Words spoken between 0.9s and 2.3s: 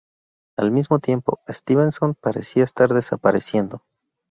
tiempo, Stevenson